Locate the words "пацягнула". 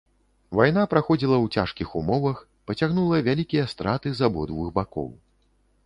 2.71-3.23